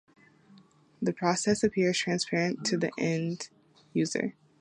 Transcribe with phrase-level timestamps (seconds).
[0.99, 3.49] This process appears transparent to the end
[3.93, 4.33] user.